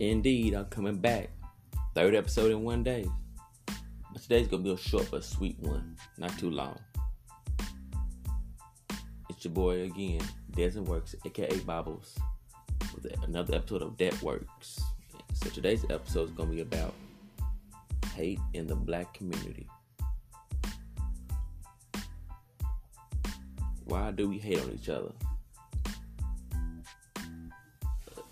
Indeed, 0.00 0.54
I'm 0.54 0.64
coming 0.66 0.96
back. 0.96 1.30
Third 1.94 2.16
episode 2.16 2.50
in 2.50 2.64
one 2.64 2.82
day. 2.82 3.06
But 4.12 4.22
today's 4.22 4.48
gonna 4.48 4.64
be 4.64 4.72
a 4.72 4.76
short 4.76 5.08
but 5.10 5.22
sweet 5.22 5.58
one. 5.60 5.96
Not 6.18 6.36
too 6.36 6.50
long. 6.50 6.78
It's 9.30 9.44
your 9.44 9.54
boy 9.54 9.82
again, 9.82 10.20
Desmond 10.50 10.88
Works, 10.88 11.14
aka 11.24 11.56
Bobbles, 11.60 12.18
with 12.92 13.06
another 13.22 13.54
episode 13.54 13.82
of 13.82 13.96
That 13.98 14.20
Works. 14.20 14.80
So 15.34 15.48
today's 15.50 15.84
episode 15.88 16.30
is 16.30 16.30
gonna 16.32 16.50
be 16.50 16.60
about 16.60 16.94
hate 18.16 18.40
in 18.52 18.66
the 18.66 18.76
black 18.76 19.14
community. 19.14 19.68
Why 23.84 24.10
do 24.10 24.28
we 24.28 24.38
hate 24.38 24.60
on 24.60 24.72
each 24.72 24.88
other? 24.88 25.12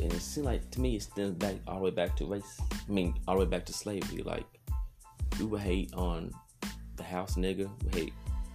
And 0.00 0.12
it 0.12 0.20
seems 0.20 0.46
like 0.46 0.70
to 0.70 0.80
me 0.80 0.96
it 0.96 1.02
stems 1.02 1.34
back 1.34 1.56
all 1.66 1.76
the 1.76 1.84
way 1.84 1.90
back 1.90 2.16
to 2.16 2.24
race. 2.24 2.60
I 2.72 2.90
mean, 2.90 3.14
all 3.26 3.34
the 3.34 3.44
way 3.44 3.50
back 3.50 3.66
to 3.66 3.72
slavery. 3.72 4.22
Like 4.22 4.46
we 5.38 5.46
would 5.46 5.60
hate 5.60 5.92
on 5.94 6.32
the 6.96 7.02
house 7.02 7.36
nigga. 7.36 7.68
We 7.84 8.00
hate. 8.00 8.12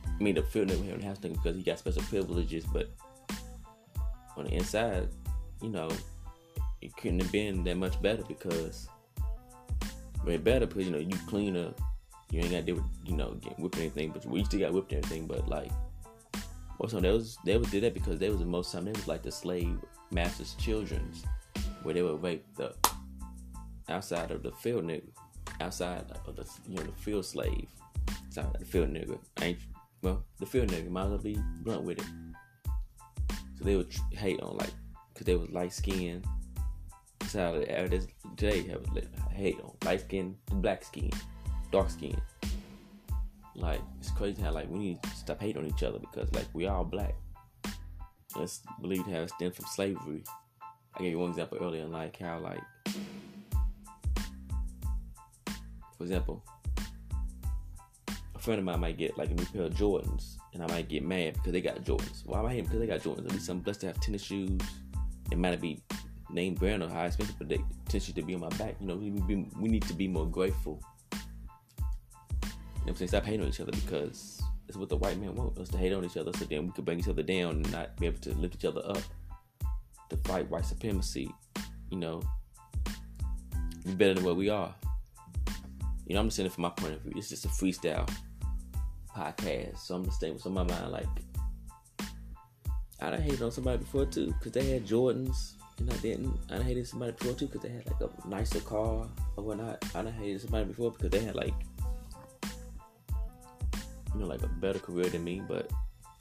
I 0.08 0.24
mean, 0.24 0.36
the 0.36 0.44
field 0.44 0.70
nigga 0.70 0.84
hate 0.86 0.94
on 0.94 1.00
the 1.00 1.06
house 1.06 1.20
nigga 1.20 1.34
because 1.34 1.58
he 1.58 1.64
got 1.64 1.80
special 1.80 2.02
privileges, 2.04 2.66
but 2.66 2.92
on 4.38 4.46
the 4.46 4.54
inside, 4.54 5.10
you 5.62 5.70
know, 5.70 5.90
it 6.82 6.96
couldn't 6.96 7.20
have 7.20 7.32
been 7.32 7.64
that 7.66 7.76
much 7.76 8.02
better 8.02 8.24
because. 8.24 8.88
I 10.22 10.26
mean, 10.26 10.42
better 10.42 10.66
because 10.66 10.86
you 10.86 10.92
know 10.92 11.00
you 11.00 11.18
cleaner, 11.28 11.74
you 12.32 12.40
ain't 12.40 12.52
got 12.52 12.58
to 12.58 12.64
deal 12.64 12.76
with 12.76 12.86
you 13.06 13.18
know 13.18 13.34
getting 13.42 13.62
whipped 13.62 13.78
anything, 13.78 14.12
but 14.12 14.26
we 14.26 14.46
still 14.46 14.62
got 14.62 14.72
whipped 14.72 14.94
and 14.94 15.04
everything. 15.04 15.28
But 15.28 15.50
like, 15.50 15.72
also 16.80 17.02
they 17.02 17.12
was 17.12 17.38
they 17.44 17.58
would 17.58 17.70
do 17.70 17.82
that 17.82 17.94
because 17.94 18.20
they 18.20 18.30
was 18.30 18.40
the 18.40 18.46
most 18.46 18.72
time 18.72 18.86
they 18.86 18.92
was 18.92 19.10
like 19.10 19.22
the 19.22 19.32
slave 19.32 19.78
master's 20.12 20.54
children's 20.56 21.26
where 21.84 21.94
they 21.94 22.02
would 22.02 22.22
rape 22.24 22.46
the 22.56 22.74
outside 23.90 24.32
of 24.32 24.44
the 24.44 24.52
field 24.52 24.86
nigga, 24.86 25.10
outside 25.62 26.06
of 26.26 26.36
the 26.36 26.48
you 26.68 26.76
know 26.76 26.84
the 26.84 26.92
field 26.94 27.26
slave, 27.26 27.68
of 28.38 28.60
the 28.60 28.66
field 28.66 28.90
nigga. 28.90 29.18
Ain't 29.42 29.60
well 30.02 30.24
the 30.40 30.46
field 30.46 30.70
nigga 30.70 30.90
might 30.90 31.04
as 31.04 31.10
well 31.10 31.18
be 31.20 31.38
blunt 31.62 31.84
with 31.84 32.00
it. 32.00 32.06
So 33.58 33.66
they 33.66 33.76
would 33.76 33.94
hate 34.12 34.42
on 34.42 34.58
like 34.58 34.72
because 35.14 35.26
they 35.26 35.36
was 35.36 35.50
light 35.50 35.74
skinned. 35.74 36.26
That's 37.20 37.34
how 37.34 37.54
they, 37.54 38.02
today 38.36 38.64
have 38.68 38.86
hate 39.32 39.60
on 39.62 39.74
light 39.86 40.02
skin, 40.02 40.36
black 40.54 40.84
skin, 40.84 41.12
dark 41.72 41.90
skin. 41.90 42.20
Like 43.56 43.82
it's 44.00 44.12
crazy 44.12 44.42
how 44.42 44.52
like 44.52 44.70
we 44.70 44.80
need 44.80 45.04
to 45.04 45.10
stop 45.10 45.40
hating 45.40 45.64
on 45.64 45.68
each 45.68 45.84
other 45.84 46.00
because 46.00 46.32
like 46.34 46.48
we 46.54 46.66
all 46.66 46.84
black. 46.84 47.16
Let's 48.36 48.62
believe 48.82 49.06
to 49.06 49.12
have 49.12 49.30
stemmed 49.30 49.56
from 49.56 49.66
slavery 49.66 50.24
I 50.96 51.00
gave 51.02 51.12
you 51.12 51.20
one 51.20 51.32
example 51.32 51.58
earlier, 51.60 51.86
like 51.86 52.20
how, 52.20 52.40
like, 52.40 52.62
for 55.98 56.04
example, 56.04 56.44
a 58.36 58.40
friend 58.40 58.60
of 58.60 58.66
mine 58.66 58.80
might 58.80 58.98
get 58.98 59.18
like 59.18 59.32
a 59.32 59.34
new 59.34 59.46
pair 59.46 59.64
of 59.64 59.74
Jordans, 59.74 60.38
and 60.54 60.62
I 60.62 60.68
might 60.68 60.90
get 60.90 61.04
mad 61.04 61.34
because 61.34 61.52
they 61.52 61.62
got 61.62 61.84
Jordans. 61.84 62.26
Why 62.26 62.40
am 62.40 62.46
I 62.46 62.50
hating 62.50 62.66
because 62.66 62.80
they 62.80 62.88
got 62.88 63.00
Jordans? 63.00 63.26
At 63.26 63.32
least 63.32 63.50
I'm 63.50 63.60
blessed 63.60 63.82
to 63.82 63.88
have 63.88 64.00
tennis 64.00 64.22
shoes. 64.22 64.60
It 65.32 65.38
might 65.38 65.52
not 65.52 65.62
be 65.62 65.82
name 66.30 66.54
brand 66.54 66.84
or 66.84 66.90
high 66.90 67.08
expensive, 67.08 67.38
but 67.40 67.50
they 67.50 67.60
tennis 67.88 68.12
to 68.12 68.22
be 68.22 68.36
on 68.36 68.42
my 68.42 68.50
back. 68.50 68.76
You 68.80 68.88
know, 68.88 68.96
we, 68.96 69.68
need 69.68 69.84
to 69.84 69.94
be 69.94 70.08
more 70.08 70.28
grateful. 70.28 70.80
You 71.12 71.20
know 72.86 72.90
I'm 72.90 72.96
saying? 72.96 73.08
Stop 73.08 73.26
hating 73.26 73.42
on 73.42 73.48
each 73.48 73.62
other 73.62 73.72
because 73.72 74.44
it's 74.68 74.78
what 74.78 74.90
the 74.90 74.98
white 74.98 75.18
man 75.20 75.36
want 75.36 75.58
us 75.58 75.70
to 75.70 75.78
hate 75.78 75.94
on 75.94 76.06
each 76.06 76.18
other 76.18 76.32
so 76.34 76.46
then 76.46 76.68
we 76.68 76.72
could 76.74 76.86
bring 76.86 77.00
each 77.00 77.08
other 77.08 77.24
down 77.24 77.52
and 77.52 77.72
not 77.72 77.96
be 77.98 78.06
able 78.06 78.20
to 78.20 78.34
lift 78.36 78.56
each 78.56 78.66
other 78.66 78.82
up 78.86 79.02
to 80.14 80.30
fight 80.30 80.50
white 80.50 80.66
supremacy, 80.66 81.30
you 81.90 81.98
know, 81.98 82.22
be 83.86 83.94
better 83.94 84.14
than 84.14 84.24
what 84.24 84.38
we 84.38 84.50
are. 84.50 84.74
You 86.06 86.16
know, 86.16 86.22
I'm 86.22 86.28
just 86.28 86.38
saying 86.38 86.48
it 86.48 86.54
from 86.54 86.64
my 86.64 86.70
point 86.70 86.94
of 86.94 87.02
view. 87.02 87.14
It's 87.16 87.30
just 87.30 87.46
a 87.46 87.50
freestyle 87.50 88.10
podcast. 89.16 89.80
So 89.80 89.96
I'm 89.96 90.06
just 90.06 90.20
saying 90.20 90.34
what's 90.34 90.46
on 90.46 90.54
my 90.54 90.64
mind. 90.64 90.92
Like, 90.92 91.08
I 93.02 93.10
done 93.10 93.22
hated 93.22 93.42
on 93.42 93.52
somebody 93.52 93.78
before 93.80 94.06
too, 94.06 94.34
because 94.40 94.52
they 94.52 94.70
had 94.70 94.86
Jordans, 94.86 95.54
and 95.80 95.90
I 95.90 95.96
didn't. 95.98 96.38
I 96.50 96.58
done 96.58 96.66
hated 96.66 96.88
somebody 96.88 97.14
before 97.14 97.34
too, 97.34 97.48
because 97.48 97.62
they 97.62 97.70
had 97.70 97.86
like 97.88 98.02
a 98.02 98.28
nicer 98.28 98.60
car 98.62 99.08
or 99.36 99.44
whatnot. 99.44 99.84
I 99.96 100.04
done 100.04 100.14
hated 100.14 100.42
somebody 100.42 100.66
before 100.66 100.92
because 100.92 101.10
they 101.10 101.20
had 101.20 101.36
like, 101.36 101.54
you 104.14 104.20
know, 104.20 104.28
like 104.28 104.44
a 104.44 104.48
better 104.48 104.80
career 104.80 105.10
than 105.10 105.24
me. 105.24 105.42
But 105.48 105.72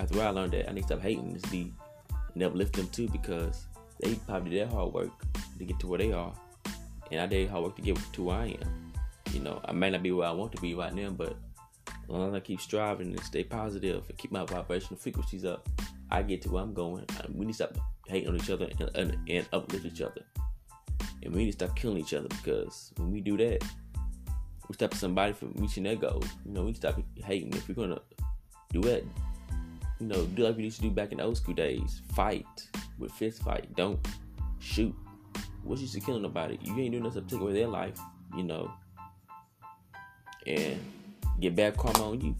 after 0.00 0.20
I 0.22 0.30
learned 0.30 0.52
that 0.52 0.68
I 0.68 0.72
need 0.72 0.82
to 0.82 0.86
stop 0.86 1.02
hating, 1.02 1.34
just 1.34 1.50
be 1.50 1.72
never 2.34 2.56
lift 2.56 2.74
them 2.74 2.88
too, 2.88 3.08
because 3.08 3.66
they 4.02 4.14
probably 4.16 4.50
did 4.50 4.60
their 4.60 4.74
hard 4.74 4.92
work 4.92 5.10
to 5.58 5.64
get 5.64 5.78
to 5.80 5.86
where 5.86 5.98
they 5.98 6.12
are, 6.12 6.32
and 7.10 7.20
I 7.20 7.26
did 7.26 7.48
hard 7.48 7.64
work 7.64 7.76
to 7.76 7.82
get 7.82 7.98
to 8.14 8.22
where 8.24 8.36
I 8.36 8.46
am. 8.60 8.92
You 9.32 9.40
know, 9.40 9.60
I 9.64 9.72
may 9.72 9.90
not 9.90 10.02
be 10.02 10.12
where 10.12 10.28
I 10.28 10.32
want 10.32 10.52
to 10.52 10.60
be 10.60 10.74
right 10.74 10.92
now, 10.92 11.10
but 11.10 11.36
as 11.86 12.08
long 12.08 12.28
as 12.28 12.34
I 12.34 12.40
keep 12.40 12.60
striving 12.60 13.08
and 13.08 13.20
stay 13.20 13.44
positive 13.44 14.04
and 14.08 14.18
keep 14.18 14.32
my 14.32 14.44
vibrational 14.44 14.96
frequencies 14.96 15.44
up, 15.44 15.66
I 16.10 16.22
get 16.22 16.42
to 16.42 16.50
where 16.50 16.62
I'm 16.62 16.74
going. 16.74 17.06
We 17.32 17.46
need 17.46 17.52
to 17.52 17.64
stop 17.64 17.78
hating 18.06 18.28
on 18.28 18.36
each 18.36 18.50
other 18.50 18.68
and, 18.78 18.90
and, 18.94 19.18
and 19.28 19.48
uplift 19.52 19.86
each 19.86 20.02
other. 20.02 20.20
And 21.22 21.32
we 21.32 21.44
need 21.44 21.52
to 21.52 21.66
stop 21.66 21.76
killing 21.76 21.98
each 21.98 22.12
other 22.12 22.28
because 22.28 22.92
when 22.96 23.10
we 23.10 23.20
do 23.20 23.36
that, 23.38 23.64
we 24.68 24.74
stop 24.74 24.94
somebody 24.94 25.32
from 25.32 25.52
reaching 25.56 25.84
their 25.84 25.96
goals. 25.96 26.26
You 26.44 26.52
know, 26.52 26.64
we 26.64 26.74
stop 26.74 27.00
hating. 27.24 27.52
If 27.54 27.68
we're 27.68 27.74
gonna 27.74 28.00
do 28.72 28.82
it, 28.88 29.06
you 30.00 30.06
know, 30.08 30.26
do 30.26 30.42
like 30.42 30.56
we 30.56 30.64
used 30.64 30.76
to 30.76 30.82
do 30.82 30.90
back 30.90 31.12
in 31.12 31.18
the 31.18 31.24
old 31.24 31.36
school 31.36 31.54
days. 31.54 32.02
Fight 32.14 32.46
with 32.98 33.12
fist 33.12 33.42
fight. 33.42 33.74
Don't 33.76 33.98
shoot. 34.58 34.94
What's 35.62 35.82
you 35.82 35.88
to 35.88 36.00
killing 36.00 36.22
nobody? 36.22 36.58
You 36.62 36.78
ain't 36.78 36.92
doing 36.92 37.04
nothing 37.04 37.24
to 37.24 37.28
take 37.28 37.40
away 37.40 37.52
their 37.52 37.68
life, 37.68 37.98
you 38.36 38.42
know. 38.42 38.72
And 40.46 40.80
get 41.40 41.54
bad 41.54 41.76
karma 41.76 42.10
on 42.10 42.20
you. 42.20 42.34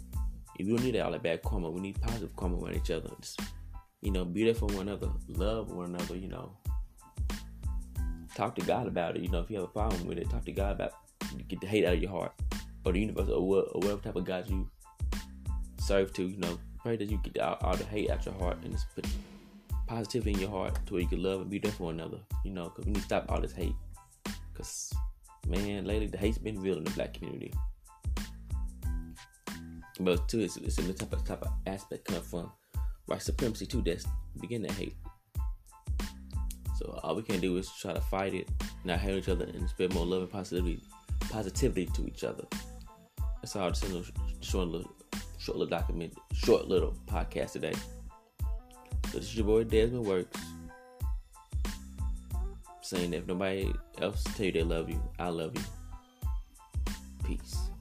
If 0.58 0.66
you 0.66 0.76
don't 0.76 0.84
need 0.84 0.98
all 0.98 1.12
that 1.12 1.22
bad 1.22 1.42
karma, 1.42 1.70
we 1.70 1.80
need 1.80 2.00
positive 2.00 2.34
karma 2.36 2.58
on 2.64 2.74
each 2.74 2.90
other. 2.90 3.10
Just, 3.20 3.40
you 4.00 4.10
know, 4.10 4.24
be 4.24 4.44
there 4.44 4.54
for 4.54 4.66
one 4.66 4.88
another, 4.88 5.08
love 5.28 5.70
one 5.70 5.94
another, 5.94 6.16
you 6.16 6.28
know. 6.28 6.56
Talk 8.34 8.56
to 8.56 8.62
God 8.62 8.86
about 8.86 9.16
it, 9.16 9.22
you 9.22 9.28
know, 9.28 9.40
if 9.40 9.50
you 9.50 9.56
have 9.56 9.64
a 9.64 9.68
problem 9.68 10.06
with 10.06 10.18
it, 10.18 10.28
talk 10.30 10.44
to 10.46 10.52
God 10.52 10.72
about 10.72 10.92
it. 11.36 11.48
Get 11.48 11.60
the 11.60 11.66
hate 11.66 11.84
out 11.84 11.94
of 11.94 12.02
your 12.02 12.10
heart. 12.10 12.32
Or 12.84 12.92
the 12.92 12.98
universe 12.98 13.28
or, 13.28 13.34
or 13.36 13.80
whatever 13.80 14.00
type 14.00 14.16
of 14.16 14.24
God 14.24 14.48
you 14.48 14.68
serve 15.78 16.12
to, 16.14 16.24
you 16.24 16.38
know, 16.38 16.58
pray 16.80 16.96
that 16.96 17.08
you 17.08 17.18
get 17.18 17.38
all, 17.40 17.58
all 17.60 17.76
the 17.76 17.84
hate 17.84 18.10
out 18.10 18.24
your 18.26 18.34
heart 18.34 18.58
and 18.64 18.72
just 18.72 18.92
put 18.94 19.06
positivity 19.86 20.32
in 20.32 20.40
your 20.40 20.50
heart 20.50 20.78
to 20.86 20.94
where 20.94 21.02
you 21.02 21.08
can 21.08 21.22
love 21.22 21.40
and 21.40 21.50
be 21.50 21.58
there 21.58 21.72
for 21.72 21.90
another. 21.90 22.18
You 22.44 22.52
know, 22.52 22.64
because 22.64 22.86
we 22.86 22.92
need 22.92 23.00
to 23.00 23.04
stop 23.04 23.26
all 23.28 23.40
this 23.40 23.52
hate. 23.52 23.74
Because, 24.52 24.92
man, 25.48 25.84
lately 25.84 26.06
the 26.06 26.18
hate's 26.18 26.38
been 26.38 26.60
real 26.60 26.78
in 26.78 26.84
the 26.84 26.90
black 26.90 27.14
community. 27.14 27.52
But 30.00 30.28
too, 30.28 30.40
it's, 30.40 30.56
it's 30.56 30.78
in 30.78 30.88
the 30.88 30.94
type 30.94 31.12
of, 31.12 31.24
type 31.24 31.42
of 31.42 31.52
aspect 31.66 32.06
coming 32.06 32.22
from 32.22 32.50
white 33.06 33.22
supremacy 33.22 33.66
too 33.66 33.82
that's 33.82 34.06
begin 34.40 34.62
to 34.62 34.72
hate. 34.72 34.96
So 36.78 36.98
all 37.02 37.14
we 37.14 37.22
can 37.22 37.40
do 37.40 37.56
is 37.58 37.70
try 37.70 37.92
to 37.92 38.00
fight 38.00 38.34
it, 38.34 38.48
not 38.84 38.98
hate 38.98 39.16
each 39.16 39.28
other, 39.28 39.44
and 39.44 39.68
spread 39.68 39.92
more 39.94 40.06
love 40.06 40.22
and 40.22 40.30
positivity, 40.30 40.82
positivity 41.30 41.86
to 41.94 42.06
each 42.06 42.24
other. 42.24 42.44
That's 43.40 43.54
all. 43.56 43.70
Just 43.70 43.84
a 43.84 44.04
short 44.40 44.68
little 44.68 44.90
short 45.38 45.58
little 45.58 45.70
document, 45.70 46.14
short 46.32 46.68
little 46.68 46.94
podcast 47.06 47.52
today. 47.52 47.74
This 49.12 49.24
is 49.24 49.36
your 49.36 49.44
boy 49.44 49.64
Desmond 49.64 50.06
Works. 50.06 50.40
Saying 52.80 53.12
if 53.12 53.26
nobody 53.26 53.70
else 54.00 54.24
tell 54.24 54.46
you 54.46 54.52
they 54.52 54.62
love 54.62 54.88
you, 54.88 55.02
I 55.18 55.28
love 55.28 55.54
you. 55.54 56.94
Peace. 57.22 57.71